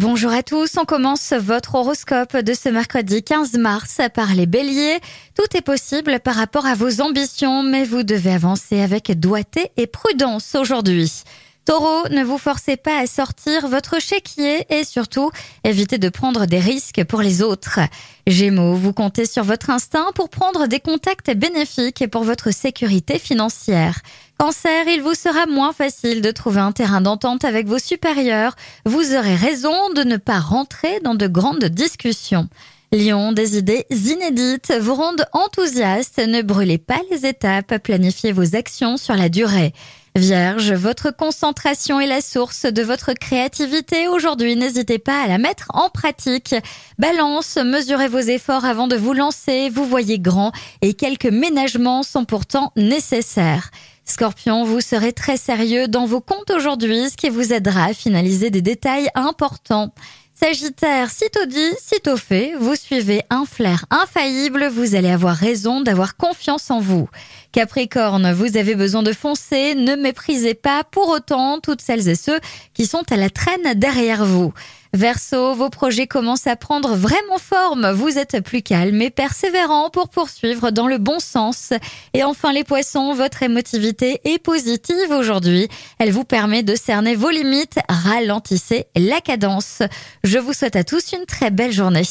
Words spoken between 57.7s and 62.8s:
à finaliser des détails importants. Sagittaire, sitôt dit, sitôt fait, vous